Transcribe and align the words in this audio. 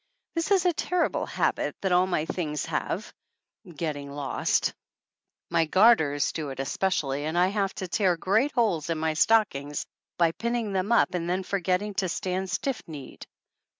This 0.33 0.49
is 0.49 0.65
a 0.65 0.73
terrible 0.73 1.27
habit 1.27 1.75
that 1.81 1.91
all 1.91 2.07
my 2.07 2.25
things 2.25 2.65
have 2.65 3.13
getting 3.71 4.09
lost. 4.09 4.73
My 5.51 5.65
garters 5.65 6.31
do 6.31 6.49
it 6.49 6.59
especially 6.59 7.25
and 7.25 7.37
I 7.37 7.49
have 7.49 7.75
to 7.75 7.87
tear 7.87 8.17
great 8.17 8.51
holes 8.53 8.89
in 8.89 8.97
my 8.97 9.09
THE 9.09 9.09
ANNALS 9.09 9.11
OF 9.13 9.21
ANN 9.21 9.21
stockings 9.21 9.85
by 10.17 10.31
pinning 10.31 10.73
them 10.73 10.91
up 10.91 11.13
and 11.13 11.29
then 11.29 11.43
forget 11.43 11.81
ting 11.81 11.93
to 11.93 12.09
stand 12.09 12.49
stiff 12.49 12.81
kneed. 12.87 13.27